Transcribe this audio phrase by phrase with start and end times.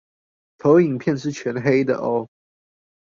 [0.57, 2.27] 投影片是全黑的喔